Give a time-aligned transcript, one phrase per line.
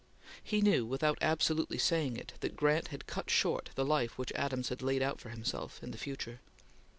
[0.43, 4.69] He knew, without absolutely saying it, that Grant had cut short the life which Adams
[4.69, 6.39] had laid out for himself in the future.